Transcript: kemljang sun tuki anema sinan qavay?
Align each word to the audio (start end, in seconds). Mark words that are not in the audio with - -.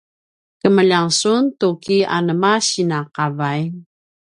kemljang 0.61 1.09
sun 1.19 1.41
tuki 1.59 1.97
anema 2.17 2.53
sinan 2.69 3.05
qavay? 3.15 3.61